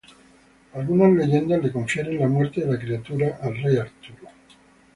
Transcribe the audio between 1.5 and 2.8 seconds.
le confieren la muerte de la